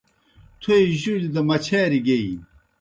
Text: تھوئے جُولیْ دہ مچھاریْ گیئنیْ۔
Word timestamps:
تھوئے 0.61 0.79
جُولیْ 1.01 1.29
دہ 1.33 1.41
مچھاریْ 1.47 1.99
گیئنیْ۔ 2.05 2.39